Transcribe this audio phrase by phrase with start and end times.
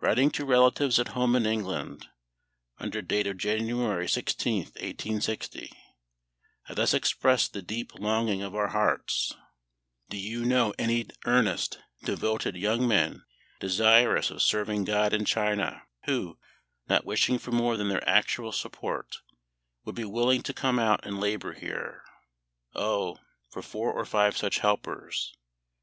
[0.00, 2.08] Writing to relatives at home in England,
[2.78, 5.70] under date of January 16th, 1860,
[6.70, 9.34] I thus expressed the deep longing of our hearts:
[10.08, 13.26] Do you know any earnest, devoted young men
[13.60, 16.38] desirous of serving GOD in China, who
[16.88, 19.18] not wishing for more than their actual support
[19.84, 22.02] would be willing to come out and labour here?
[22.74, 23.18] Oh,
[23.50, 25.36] for four or five such helpers!